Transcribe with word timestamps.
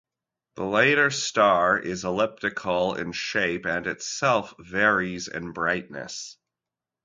The 0.55 0.63
latter 0.63 1.11
star 1.11 1.77
is 1.77 2.03
elliptical 2.03 2.95
in 2.95 3.11
shape 3.11 3.67
and 3.67 3.85
itself 3.85 4.51
varies 4.57 5.27
in 5.27 5.51
brightness. 5.51 6.37